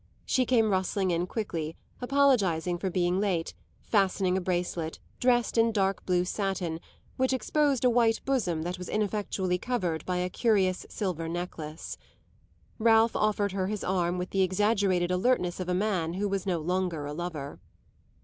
[0.25, 3.53] She came rustling in quickly, apologising for being late,
[3.83, 6.79] fastening a bracelet, dressed in dark blue satin,
[7.17, 11.99] which exposed a white bosom that was ineffectually covered by a curious silver necklace.
[12.79, 16.57] Ralph offered her his arm with the exaggerated alertness of a man who was no
[16.61, 17.59] longer a lover.